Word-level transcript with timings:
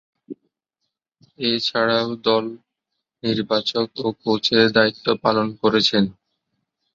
এছাড়াও, 1.39 2.07
দল 2.25 2.45
নির্বাচক 3.23 3.87
ও 3.99 4.17
কোচের 4.21 4.65
দায়িত্ব 4.77 5.05
পালন 5.23 5.47
করেছেন। 5.61 6.03